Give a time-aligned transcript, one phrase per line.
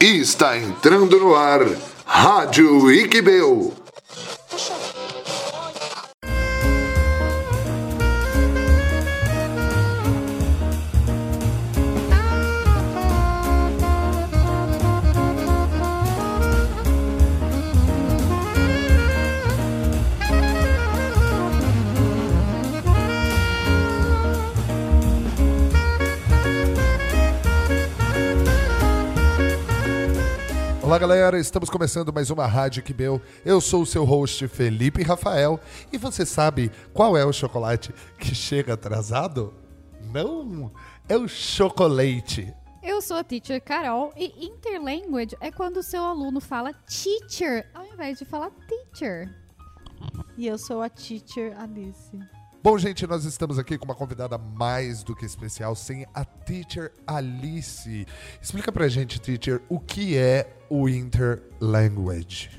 [0.00, 1.66] Está entrando no ar
[2.04, 3.81] Rádio Iquibeu.
[30.92, 33.18] Olá galera, estamos começando mais uma Rádio Quibeu.
[33.46, 35.58] Eu sou o seu host Felipe Rafael
[35.90, 39.54] e você sabe qual é o chocolate que chega atrasado?
[40.12, 40.70] Não,
[41.08, 42.54] é o chocolate.
[42.82, 47.86] Eu sou a teacher Carol e interlanguage é quando o seu aluno fala teacher ao
[47.86, 49.34] invés de falar teacher.
[50.36, 52.18] E eu sou a teacher Alice.
[52.64, 56.92] Bom, gente, nós estamos aqui com uma convidada mais do que especial, sem a teacher
[57.04, 58.06] Alice.
[58.40, 62.50] Explica pra gente, teacher, o que é o interlanguage?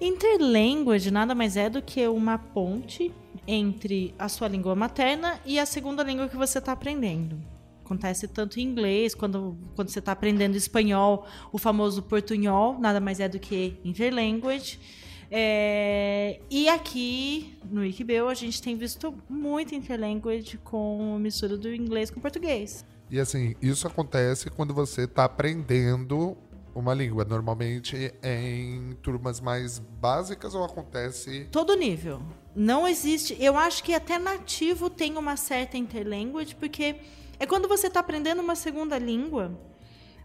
[0.00, 3.14] Interlanguage nada mais é do que uma ponte
[3.46, 7.40] entre a sua língua materna e a segunda língua que você está aprendendo.
[7.84, 13.20] Acontece tanto em inglês, quando, quando você está aprendendo espanhol, o famoso portunhol, nada mais
[13.20, 15.05] é do que interlanguage.
[15.30, 22.10] É, e aqui no Wikibeu a gente tem visto muito interlanguage com mistura do inglês
[22.10, 22.84] com português.
[23.10, 26.36] E assim, isso acontece quando você está aprendendo
[26.74, 32.20] uma língua, normalmente em turmas mais básicas ou acontece todo nível.
[32.54, 36.96] Não existe, eu acho que até nativo tem uma certa interlanguage, porque
[37.38, 39.58] é quando você está aprendendo uma segunda língua,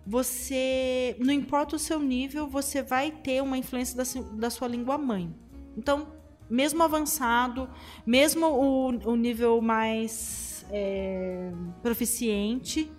[0.06, 4.98] você, não importa o seu nível, você vai ter uma influência da, da sua língua
[4.98, 5.34] mãe.
[5.78, 6.08] Então,
[6.50, 7.70] mesmo avançado,
[8.06, 12.92] mesmo o, o nível mais é, proficiente,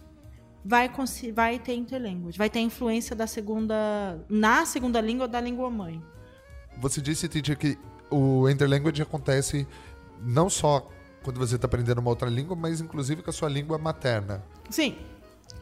[0.65, 0.91] vai,
[1.35, 6.03] vai ter interlanguage, vai ter influência da segunda, na segunda língua da língua mãe.
[6.79, 7.79] Você disse, Titi, que
[8.11, 9.67] o interlanguage acontece
[10.21, 10.89] não só
[11.23, 14.43] quando você está aprendendo uma outra língua, mas inclusive com a sua língua materna.
[14.71, 14.97] Sim.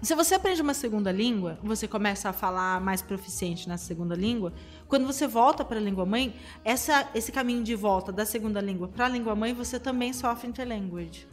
[0.02, 4.52] Se você aprende uma segunda língua, você começa a falar mais proficiente na segunda língua.
[4.88, 6.34] Quando você volta para a língua mãe,
[6.64, 10.48] essa, esse caminho de volta da segunda língua para a língua mãe, você também sofre
[10.48, 11.28] interlanguage.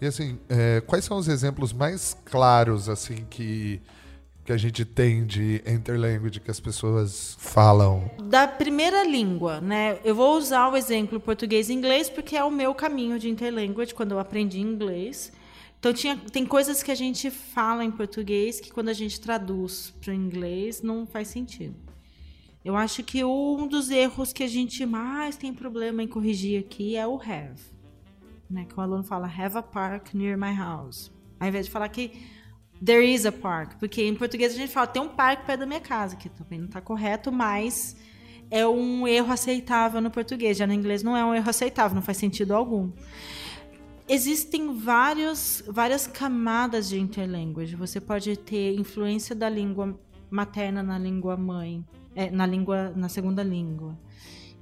[0.00, 3.80] E assim, é, quais são os exemplos mais claros assim que
[4.44, 8.10] que a gente tem de interlanguage que as pessoas falam?
[8.24, 9.98] Da primeira língua, né?
[10.04, 13.94] Eu vou usar o exemplo português e inglês porque é o meu caminho de interlanguage
[13.94, 15.32] quando eu aprendi inglês.
[15.84, 19.92] Então tinha, tem coisas que a gente fala em português que quando a gente traduz
[20.00, 21.76] para o inglês não faz sentido.
[22.64, 26.96] Eu acho que um dos erros que a gente mais tem problema em corrigir aqui
[26.96, 27.60] é o have.
[28.48, 28.64] Né?
[28.64, 31.12] Que o aluno fala have a park near my house.
[31.38, 32.12] Ao invés de falar que
[32.82, 33.74] there is a park.
[33.78, 36.60] Porque em português a gente fala tem um parque perto da minha casa, que também
[36.60, 37.94] não está correto, mas
[38.50, 40.56] é um erro aceitável no português.
[40.56, 42.90] Já no inglês não é um erro aceitável, não faz sentido algum
[44.08, 47.76] existem vários, várias camadas de interlanguage.
[47.76, 49.98] Você pode ter influência da língua
[50.30, 53.98] materna na língua mãe, é, na língua, na segunda língua,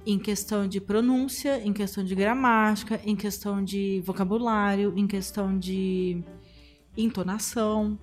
[0.05, 6.23] em questão de pronúncia, em questão de gramática, em questão de vocabulário, em questão de
[6.95, 7.97] entonação,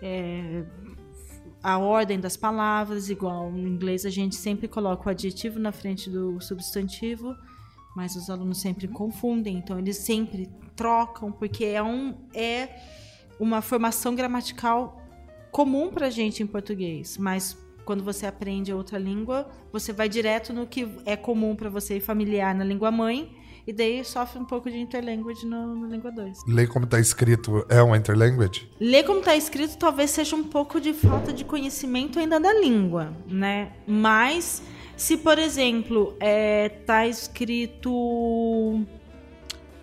[0.00, 0.64] é,
[1.62, 6.10] a ordem das palavras, igual no inglês a gente sempre coloca o adjetivo na frente
[6.10, 7.36] do substantivo
[7.94, 12.68] mas os alunos sempre confundem, então eles sempre trocam, porque é, um, é
[13.38, 15.00] uma formação gramatical
[15.50, 20.52] comum para a gente em português, mas quando você aprende outra língua, você vai direto
[20.52, 23.36] no que é comum para você e familiar na língua mãe,
[23.66, 26.46] e daí sofre um pouco de interlanguage no, no língua 2.
[26.48, 28.68] Ler como está escrito é uma interlanguage?
[28.80, 33.12] Ler como está escrito talvez seja um pouco de falta de conhecimento ainda da língua,
[33.28, 33.72] né?
[33.86, 34.62] Mas
[35.02, 38.80] se, por exemplo, é, tá escrito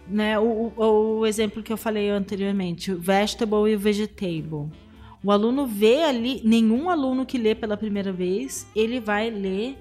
[0.07, 4.71] né, o, o, exemplo que eu falei anteriormente, vegetable e vegetable.
[5.21, 9.77] O aluno vê ali, nenhum aluno que lê pela primeira vez, ele vai ler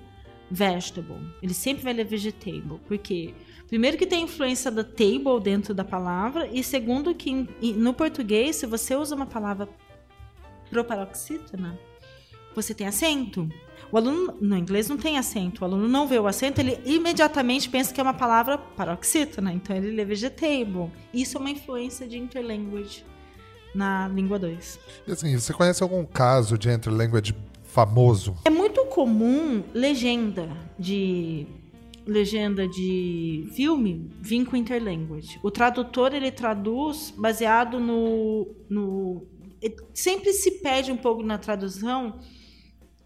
[0.51, 1.21] vegetable.
[1.41, 2.81] Ele sempre vai ler vegetable.
[2.89, 3.33] Porque,
[3.69, 7.47] primeiro, que tem influência da table dentro da palavra, e segundo, que
[7.77, 9.69] no português, se você usa uma palavra
[10.69, 11.79] proparoxítona,
[12.63, 13.49] você tem acento.
[13.91, 15.63] O aluno no inglês não tem acento.
[15.63, 19.53] O aluno não vê o acento, ele imediatamente pensa que é uma palavra paroxítona.
[19.53, 20.91] Então ele lê vegetable.
[21.13, 23.05] Isso é uma influência de interlanguage
[23.75, 24.79] na língua 2.
[25.07, 28.37] E assim, você conhece algum caso de interlanguage famoso?
[28.45, 31.47] É muito comum legenda de
[32.07, 35.39] legenda de filme vir com interlanguage.
[35.43, 39.27] O tradutor ele traduz baseado no, no
[39.93, 42.19] sempre se perde um pouco na tradução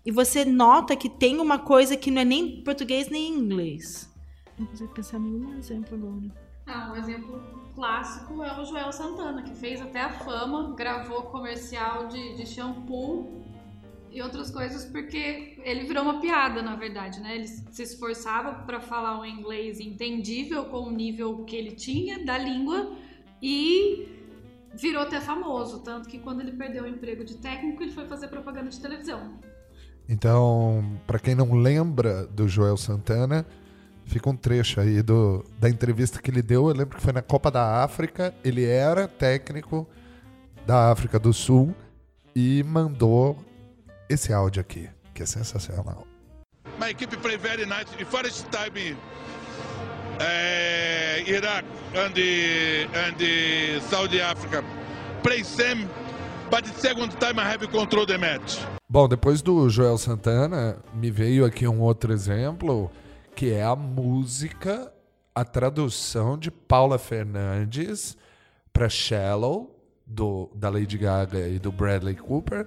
[0.05, 4.13] e você nota que tem uma coisa que não é nem português nem inglês.
[4.59, 6.43] Não consigo pensar em nenhum exemplo agora.
[6.67, 7.43] Ah, um exemplo
[7.75, 13.43] clássico é o Joel Santana, que fez até a fama, gravou comercial de, de shampoo
[14.11, 17.37] e outras coisas porque ele virou uma piada, na verdade, né?
[17.37, 22.37] Ele se esforçava para falar um inglês entendível com o nível que ele tinha da
[22.37, 22.97] língua
[23.41, 24.07] e
[24.75, 28.29] virou até famoso, tanto que quando ele perdeu o emprego de técnico, ele foi fazer
[28.29, 29.39] propaganda de televisão.
[30.13, 33.47] Então, para quem não lembra do Joel Santana,
[34.05, 36.69] fica um trecho aí do, da entrevista que ele deu.
[36.69, 38.35] Eu lembro que foi na Copa da África.
[38.45, 39.89] Ele era técnico
[40.67, 41.75] da África do Sul
[42.37, 43.43] e mandou
[44.07, 46.07] esse áudio aqui, que é sensacional.
[46.79, 47.87] My equipe play very nice.
[47.97, 48.95] The first time
[50.21, 51.65] uh, Iraq
[51.95, 54.63] and the, and the Saudi Africa
[55.23, 55.89] play same,
[56.51, 58.59] but the second time I have control the match.
[58.93, 62.91] Bom, depois do Joel Santana, me veio aqui um outro exemplo,
[63.35, 64.93] que é a música,
[65.35, 68.19] a tradução de Paula Fernandes
[68.71, 69.75] para Shallow,
[70.07, 72.67] do, da Lady Gaga e do Bradley Cooper,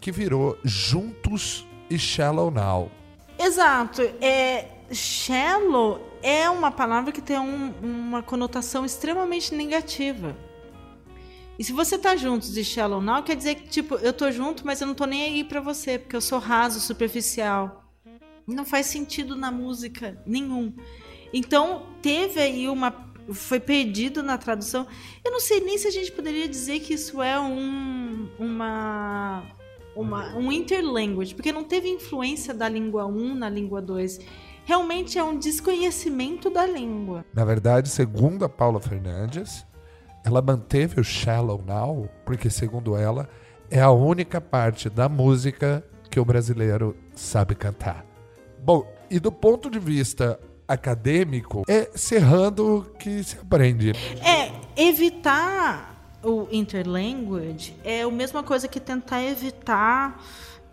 [0.00, 2.90] que virou Juntos e Shallow Now.
[3.38, 4.00] Exato.
[4.22, 10.34] É, shallow é uma palavra que tem um, uma conotação extremamente negativa.
[11.58, 14.66] E se você tá juntos e shallow now, quer dizer que, tipo, eu tô junto,
[14.66, 17.84] mas eu não tô nem aí pra você, porque eu sou raso, superficial.
[18.46, 20.74] Não faz sentido na música nenhum.
[21.32, 23.12] Então, teve aí uma.
[23.32, 24.86] Foi perdido na tradução.
[25.24, 29.44] Eu não sei nem se a gente poderia dizer que isso é um, uma,
[29.94, 34.18] uma, um interlanguage, porque não teve influência da língua 1 na língua 2
[34.64, 37.24] realmente é um desconhecimento da língua.
[37.34, 39.66] Na verdade, segundo a Paula Fernandes,
[40.24, 43.28] ela manteve o Shallow Now, porque, segundo ela,
[43.70, 48.04] é a única parte da música que o brasileiro sabe cantar.
[48.62, 53.92] Bom, e do ponto de vista acadêmico, é serrando que se aprende.
[54.24, 60.22] É, evitar o interlanguage é a mesma coisa que tentar evitar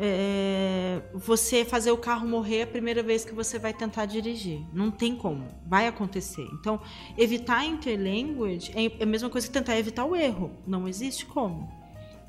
[0.02, 4.62] é, você fazer o carro morrer a primeira vez que você vai tentar dirigir.
[4.74, 6.48] Não tem como, vai acontecer.
[6.54, 6.80] Então,
[7.18, 10.52] evitar interlanguage é a mesma coisa que tentar evitar o erro.
[10.66, 11.70] Não existe como.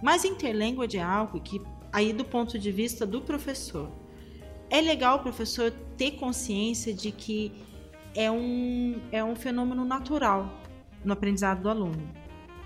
[0.02, 1.62] Mas interlanguage é algo que,
[1.92, 3.88] aí do ponto de vista do professor,
[4.68, 7.52] é legal o professor ter consciência de que
[8.16, 10.52] é um, é um fenômeno natural
[11.04, 12.19] no aprendizado do aluno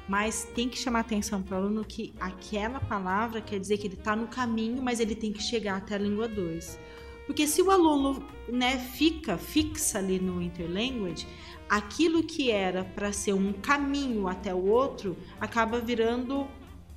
[0.09, 3.95] mas tem que chamar atenção para o aluno que aquela palavra quer dizer que ele
[3.95, 6.79] está no caminho, mas ele tem que chegar até a língua 2.
[7.27, 11.27] Porque se o aluno né, fica fixa ali no interlanguage,
[11.69, 16.47] aquilo que era para ser um caminho até o outro acaba virando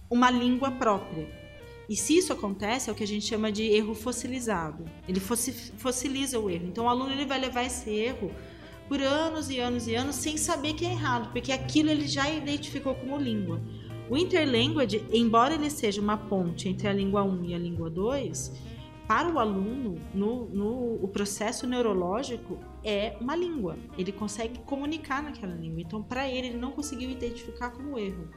[0.09, 1.47] uma língua própria.
[1.89, 4.83] E se isso acontece, é o que a gente chama de erro fossilizado.
[5.07, 6.67] Ele fossiliza o erro.
[6.67, 8.29] Então o aluno ele vai levar esse erro
[8.87, 12.29] por anos e anos e anos sem saber que é errado, porque aquilo ele já
[12.29, 13.61] identificou como língua.
[14.09, 18.53] O interlanguage, embora ele seja uma ponte entre a língua 1 e a língua 2,
[19.07, 23.77] para o aluno, no, no, o processo neurológico é uma língua.
[23.97, 25.81] Ele consegue comunicar naquela língua.
[25.81, 28.27] Então, para ele, ele não conseguiu identificar como erro.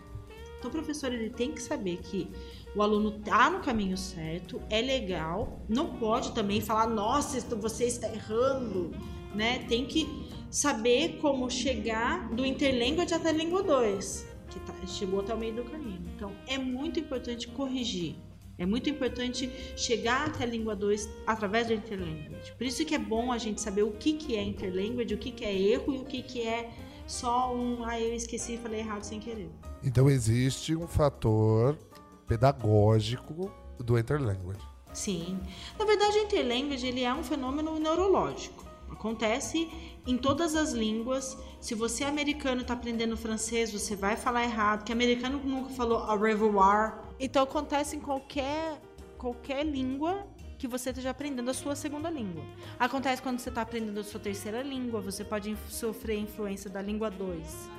[0.58, 2.30] Então, o professor ele tem que saber que
[2.76, 8.08] o aluno está no caminho certo, é legal, não pode também falar, nossa, você está
[8.12, 8.92] errando,
[9.34, 9.64] né?
[9.68, 15.34] Tem que saber como chegar do interlanguage até a língua 2, que tá, chegou até
[15.34, 16.10] o meio do caminho.
[16.14, 18.16] Então, é muito importante corrigir.
[18.58, 22.52] É muito importante chegar até a língua 2 através do interlanguage.
[22.58, 25.30] Por isso que é bom a gente saber o que, que é interlanguage, o que,
[25.30, 26.70] que é erro e o que, que é
[27.06, 29.50] só um, ah, eu esqueci e falei errado sem querer.
[29.82, 31.78] Então existe um fator
[32.26, 34.60] pedagógico do interlanguage.
[34.92, 35.40] Sim.
[35.78, 38.64] Na verdade, o interlanguage ele é um fenômeno neurológico.
[38.90, 39.70] Acontece
[40.06, 41.36] em todas as línguas.
[41.60, 45.70] Se você é americano e está aprendendo francês, você vai falar errado, que americano nunca
[45.70, 47.02] falou au revoir.
[47.18, 48.80] Então acontece em qualquer,
[49.18, 50.26] qualquer língua
[50.58, 52.44] que você esteja aprendendo a sua segunda língua.
[52.78, 57.10] Acontece quando você está aprendendo a sua terceira língua, você pode sofrer influência da língua
[57.10, 57.70] 2.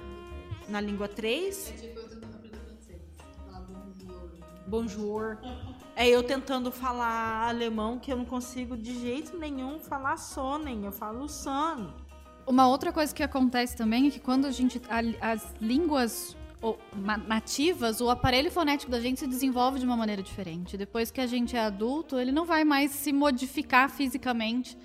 [0.67, 1.69] Na língua 3.
[1.69, 3.01] É tipo eu tentando aprender francês.
[3.45, 4.31] Falar bonjour.
[4.67, 5.37] Bonjour.
[5.95, 10.91] É eu tentando falar alemão que eu não consigo de jeito nenhum falar sonen, eu
[10.91, 11.93] falo son.
[12.45, 14.81] Uma outra coisa que acontece também é que quando a gente.
[15.21, 16.35] as línguas
[17.27, 20.77] nativas, o aparelho fonético da gente se desenvolve de uma maneira diferente.
[20.77, 24.77] Depois que a gente é adulto, ele não vai mais se modificar fisicamente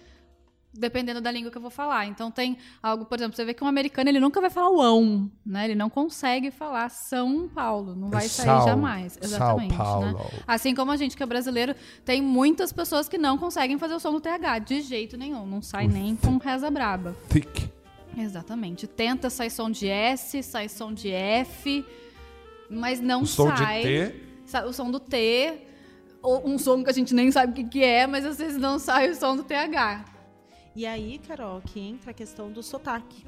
[0.78, 2.06] dependendo da língua que eu vou falar.
[2.06, 4.80] Então tem algo, por exemplo, você vê que um americano ele nunca vai falar o
[4.80, 5.64] ão, né?
[5.64, 9.18] Ele não consegue falar São Paulo, não vai sair São- jamais.
[9.20, 9.74] Exatamente.
[9.74, 10.06] São Paulo.
[10.12, 10.24] Né?
[10.46, 14.00] Assim como a gente que é brasileiro, tem muitas pessoas que não conseguem fazer o
[14.00, 17.16] som do TH de jeito nenhum, não sai nem com reza braba.
[17.28, 17.70] Thick.
[18.16, 18.86] Exatamente.
[18.86, 21.84] Tenta sai som de S, sai som de F,
[22.70, 23.82] mas não O som de sai.
[23.82, 24.14] T.
[24.46, 25.58] Sa- O som do T,
[26.22, 28.56] ou um som que a gente nem sabe o que, que é, mas às vezes
[28.58, 30.04] não sai o som do TH.
[30.76, 33.24] E aí, Carol, que entra a questão do sotaque.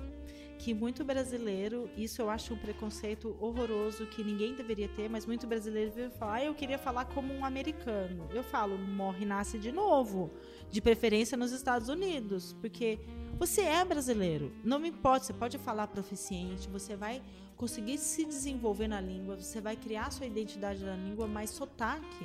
[0.59, 5.47] Que muito brasileiro, isso eu acho um preconceito horroroso que ninguém deveria ter, mas muito
[5.47, 8.28] brasileiro veio falar, ah, eu queria falar como um americano.
[8.35, 10.31] Eu falo, morre nasce de novo.
[10.71, 12.55] De preferência nos Estados Unidos.
[12.61, 12.99] Porque
[13.38, 14.52] você é brasileiro.
[14.62, 17.23] Não me importa, você pode falar proficiente, você vai
[17.57, 22.25] conseguir se desenvolver na língua, você vai criar sua identidade na língua, mas sotaque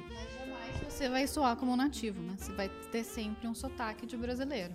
[0.89, 2.36] Você vai soar como nativo, né?
[2.38, 4.74] Você vai ter sempre um sotaque de brasileiro.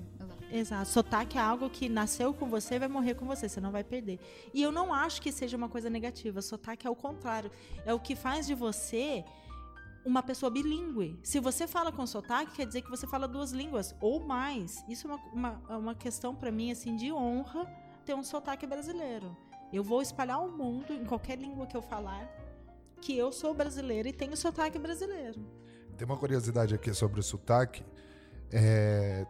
[0.50, 0.88] Exato.
[0.88, 4.18] Sotaque é algo que nasceu com você vai morrer com você, você não vai perder.
[4.54, 6.40] E eu não acho que seja uma coisa negativa.
[6.40, 7.50] Sotaque é o contrário.
[7.84, 9.24] É o que faz de você
[10.04, 11.18] uma pessoa bilíngue.
[11.22, 14.82] Se você fala com sotaque, quer dizer que você fala duas línguas ou mais.
[14.88, 17.66] Isso é uma, uma, é uma questão para mim assim de honra
[18.06, 19.36] ter um sotaque brasileiro.
[19.70, 22.26] Eu vou espalhar o mundo em qualquer língua que eu falar
[23.00, 25.40] que eu sou brasileira e tenho sotaque brasileiro.
[25.96, 27.84] Tem uma curiosidade aqui sobre o sotaque.
[28.50, 29.26] É,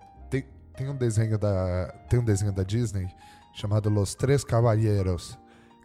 [0.78, 3.08] tem, um desenho da tem um desenho da Disney
[3.52, 5.36] chamado Los Três Caballeros,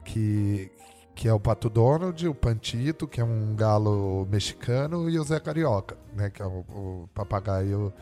[0.06, 0.72] que
[1.16, 5.40] que é o Pato Donald, o Pantito, que é um galo mexicano, e o Zé
[5.40, 7.94] Carioca, né, que é o, o papagaio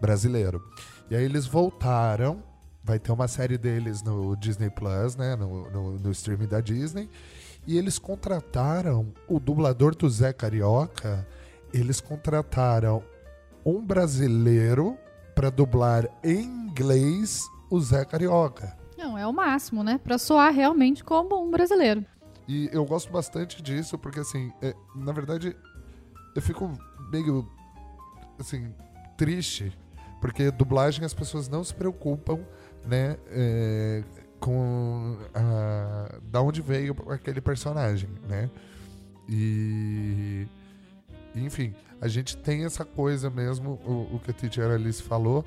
[0.00, 0.62] brasileiro.
[1.10, 2.40] E aí eles voltaram,
[2.84, 7.10] vai ter uma série deles no Disney Plus, né, no, no, no streaming da Disney,
[7.66, 11.26] e eles contrataram o dublador do Zé Carioca,
[11.74, 13.02] eles contrataram
[13.66, 14.96] um brasileiro
[15.34, 18.76] para dublar em inglês o Zé Carioca.
[18.96, 19.98] Não, é o máximo, né?
[19.98, 22.04] Pra soar realmente como um brasileiro.
[22.46, 25.56] E eu gosto bastante disso, porque assim, é, na verdade,
[26.34, 26.70] eu fico
[27.10, 27.48] meio
[28.38, 28.74] assim,
[29.16, 29.76] triste,
[30.20, 32.40] porque dublagem as pessoas não se preocupam,
[32.84, 34.02] né, é,
[34.40, 38.50] com a, da onde veio aquele personagem, né?
[39.28, 40.46] E
[41.34, 45.44] enfim, a gente tem essa coisa mesmo, o, o que a teacher Alice falou,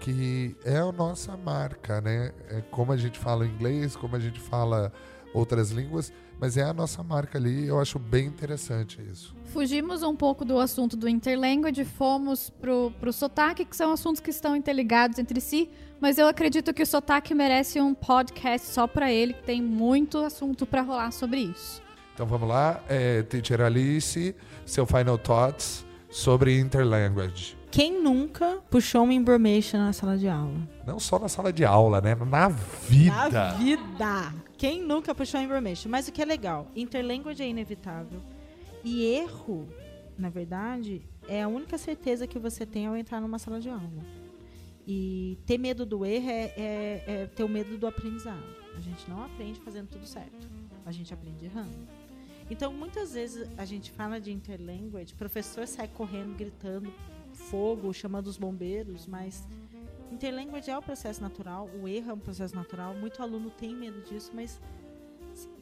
[0.00, 2.32] que é a nossa marca, né?
[2.48, 4.92] É como a gente fala inglês, como a gente fala
[5.34, 9.34] outras línguas, mas é a nossa marca ali, eu acho bem interessante isso.
[9.46, 14.30] Fugimos um pouco do assunto do interlanguage, fomos pro, pro sotaque, que são assuntos que
[14.30, 15.68] estão interligados entre si,
[16.00, 20.18] mas eu acredito que o sotaque merece um podcast só pra ele, que tem muito
[20.18, 21.82] assunto pra rolar sobre isso.
[22.18, 24.34] Então vamos lá, é, teacher Alice,
[24.66, 27.56] seu final thoughts sobre interlanguage.
[27.70, 30.68] Quem nunca puxou uma information na sala de aula?
[30.84, 32.16] Não só na sala de aula, né?
[32.16, 33.30] Na vida.
[33.30, 34.34] Na vida!
[34.56, 35.88] Quem nunca puxou information?
[35.88, 38.20] Mas o que é legal, interlanguage é inevitável.
[38.82, 39.68] E erro,
[40.18, 44.02] na verdade, é a única certeza que você tem ao entrar numa sala de aula.
[44.84, 48.42] E ter medo do erro é, é- é ter o medo do aprendizado.
[48.76, 50.48] A gente não aprende fazendo tudo certo.
[50.84, 51.97] A gente aprende errando.
[52.50, 56.92] Então, muitas vezes a gente fala de interlanguage, professor sai correndo, gritando
[57.32, 59.46] fogo, chamando os bombeiros, mas
[60.10, 64.00] interlanguage é o processo natural, o erro é um processo natural, muito aluno tem medo
[64.02, 64.60] disso, mas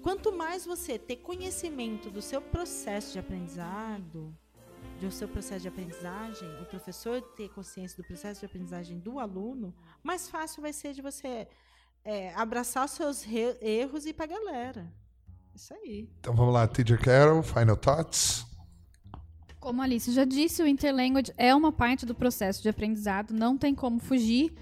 [0.01, 4.35] quanto mais você ter conhecimento do seu processo de aprendizado,
[5.01, 9.75] do seu processo de aprendizagem, o professor ter consciência do processo de aprendizagem do aluno,
[10.03, 11.49] mais fácil vai ser de você
[12.05, 13.27] é, abraçar os seus
[13.61, 14.91] erros e ir pra galera.
[15.57, 16.07] Isso aí.
[16.21, 18.45] Então vamos lá, teacher Carol, final thoughts.
[19.59, 23.57] Como a Alice já disse, o interlanguage é uma parte do processo de aprendizado, não
[23.57, 24.53] tem como fugir.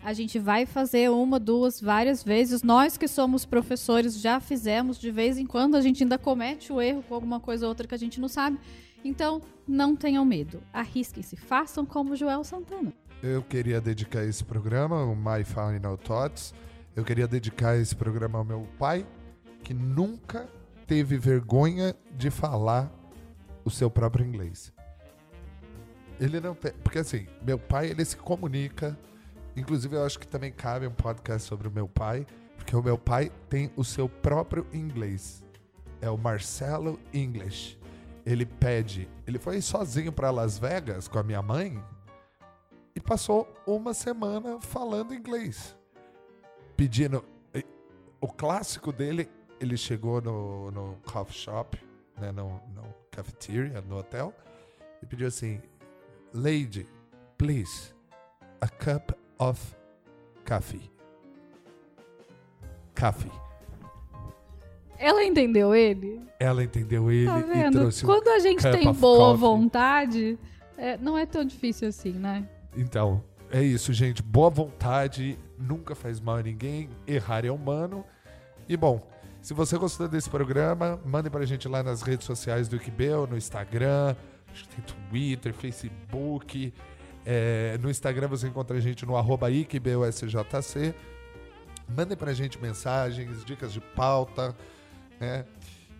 [0.00, 2.62] A gente vai fazer uma, duas, várias vezes.
[2.62, 6.80] Nós que somos professores já fizemos de vez em quando, a gente ainda comete o
[6.80, 8.56] erro com alguma coisa ou outra que a gente não sabe.
[9.04, 10.62] Então, não tenham medo.
[10.72, 12.92] Arrisquem-se, façam como o Joel Santana.
[13.20, 16.54] Eu queria dedicar esse programa, o My Final Thoughts.
[16.94, 19.04] Eu queria dedicar esse programa ao meu pai,
[19.64, 20.46] que nunca
[20.86, 22.92] teve vergonha de falar
[23.64, 24.72] o seu próprio inglês.
[26.20, 26.72] Ele não tem.
[26.72, 28.96] Porque assim, meu pai, ele se comunica.
[29.56, 32.98] Inclusive, eu acho que também cabe um podcast sobre o meu pai, porque o meu
[32.98, 35.42] pai tem o seu próprio inglês.
[36.00, 37.78] É o Marcelo English.
[38.26, 39.08] Ele pede.
[39.26, 41.82] Ele foi sozinho para Las Vegas com a minha mãe
[42.94, 45.76] e passou uma semana falando inglês.
[46.76, 47.24] Pedindo.
[48.20, 49.28] O clássico dele,
[49.64, 51.78] ele chegou no, no coffee shop,
[52.20, 54.32] né, no, no cafeteria, no hotel,
[55.02, 55.60] e pediu assim:
[56.32, 56.86] Lady,
[57.36, 57.92] please,
[58.60, 59.60] a cup of
[60.44, 60.78] Café.
[62.94, 63.30] Café.
[64.98, 66.20] Ela entendeu ele?
[66.38, 69.40] Ela entendeu ele Tá e trouxe Quando a gente tem boa coffee.
[69.40, 70.38] vontade,
[70.78, 72.48] é, não é tão difícil assim, né?
[72.76, 74.22] Então, é isso, gente.
[74.22, 76.90] Boa vontade nunca faz mal a ninguém.
[77.06, 78.04] Errar é humano.
[78.68, 79.06] E bom,
[79.44, 83.36] se você gostou desse programa, mande pra gente lá nas redes sociais do Iquibel, no
[83.36, 84.16] Instagram,
[84.50, 86.72] acho que tem Twitter, Facebook.
[87.26, 90.94] É, no Instagram você encontra a gente no arroba IquibelSJC.
[91.94, 94.56] Mandem pra gente mensagens, dicas de pauta,
[95.20, 95.44] né?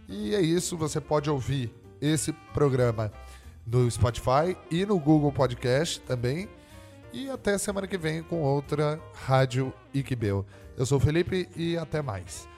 [0.08, 1.70] E é isso, você pode ouvir
[2.00, 3.12] esse programa
[3.66, 6.48] no Spotify e no Google Podcast também.
[7.12, 10.46] E até semana que vem com outra Rádio Iquibel.
[10.78, 12.53] Eu sou o Felipe e até mais.